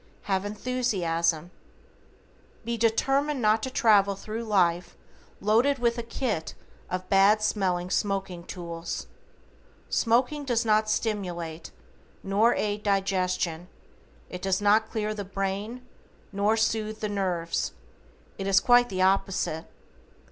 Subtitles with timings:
[0.23, 1.51] Have enthusiasm.
[2.65, 4.97] Be determined not to travel thru life
[5.39, 6.55] loaded with a kit
[6.89, 9.05] of bad smelling smoking tools.
[9.89, 11.69] Smoking does not stimulate,
[12.23, 13.67] nor aid digestion,
[14.27, 15.85] it does not clear the brain,
[16.31, 17.73] nor sooth the nerves.
[18.39, 19.65] It is quite the opposite.